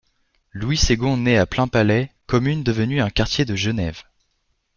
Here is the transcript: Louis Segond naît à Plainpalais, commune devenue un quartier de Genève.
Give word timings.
Louis 0.51 0.77
Segond 0.77 1.15
naît 1.17 1.37
à 1.37 1.45
Plainpalais, 1.45 2.11
commune 2.25 2.63
devenue 2.63 3.01
un 3.01 3.11
quartier 3.11 3.45
de 3.45 3.55
Genève. 3.55 4.01